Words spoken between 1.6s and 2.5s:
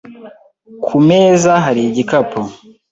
hari igikapu.